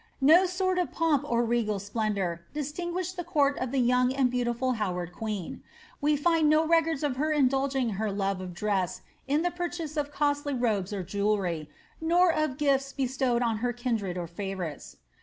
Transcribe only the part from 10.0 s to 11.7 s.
costly robes or jewelleiy,